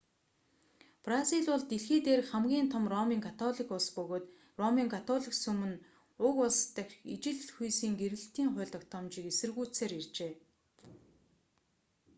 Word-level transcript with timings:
бразил 1.05 1.41
бол 1.49 1.61
дэлхий 1.69 2.01
дээрх 2.07 2.27
хамгийн 2.31 2.67
том 2.73 2.83
ромын 2.93 3.21
католик 3.27 3.69
улс 3.77 3.87
бөгөөд 3.95 4.25
ромын 4.61 4.87
католик 4.95 5.33
сүм 5.43 5.59
нь 5.69 5.81
уг 6.27 6.35
улс 6.45 6.59
дахь 6.75 6.95
ижил 7.13 7.39
хүйсийн 7.55 7.93
гэрлэлтийн 8.01 8.49
хууль 8.51 8.73
тогтоомжийг 8.73 9.25
эсэргүүцсээр 9.31 9.91
иржээ 9.99 10.33